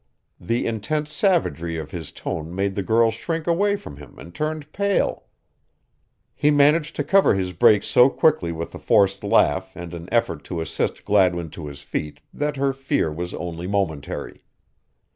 The 0.39 0.65
intense 0.65 1.13
savagery 1.13 1.77
of 1.77 1.91
his 1.91 2.11
tone 2.11 2.55
made 2.55 2.73
the 2.73 2.81
girl 2.81 3.11
shrink 3.11 3.45
away 3.45 3.75
from 3.75 3.97
him 3.97 4.17
and 4.17 4.33
turn 4.33 4.59
pale. 4.73 5.25
He 6.33 6.49
managed 6.49 6.95
to 6.95 7.03
cover 7.03 7.35
his 7.35 7.53
break 7.53 7.83
so 7.83 8.09
quickly 8.09 8.51
with 8.51 8.73
a 8.73 8.79
forced 8.79 9.23
laugh 9.23 9.75
and 9.75 9.93
an 9.93 10.09
effort 10.11 10.43
to 10.45 10.59
assist 10.59 11.05
Gladwin 11.05 11.51
to 11.51 11.67
his 11.67 11.83
feet 11.83 12.19
that 12.33 12.55
her 12.57 12.73
fear 12.73 13.13
was 13.13 13.35
only 13.35 13.67
momentary. 13.67 14.43